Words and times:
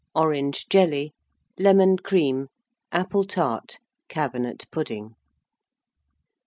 Orange 0.15 0.67
Jelly. 0.67 1.13
Lemon 1.59 1.95
Cream. 1.97 2.47
Apple 2.91 3.23
Tart. 3.23 3.77
Cabinet 4.09 4.65
Pudding. 4.71 5.13